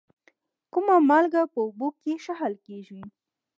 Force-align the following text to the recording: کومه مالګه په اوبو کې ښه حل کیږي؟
کومه 0.73 0.95
مالګه 1.09 1.41
په 1.53 1.59
اوبو 1.65 1.87
کې 2.01 2.13
ښه 2.23 2.33
حل 2.39 2.53
کیږي؟ 2.65 3.01